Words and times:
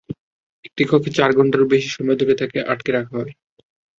একটি 0.65 0.83
কক্ষে 0.85 1.11
চার 1.17 1.31
ঘণ্টারও 1.37 1.71
বেশি 1.73 1.89
সময় 1.95 2.17
ধরে 2.19 2.33
তাকে 2.41 2.57
আটকে 2.71 2.91
রাখা 2.91 3.15
হয়। 3.17 3.33